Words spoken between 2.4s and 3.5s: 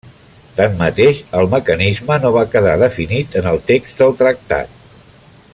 quedar definit